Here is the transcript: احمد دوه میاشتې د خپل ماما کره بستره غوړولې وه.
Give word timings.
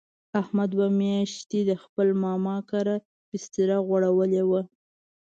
احمد 0.41 0.69
دوه 0.73 0.87
میاشتې 0.99 1.59
د 1.69 1.71
خپل 1.83 2.07
ماما 2.23 2.57
کره 2.69 2.95
بستره 3.29 3.77
غوړولې 3.87 4.43
وه. 4.49 4.61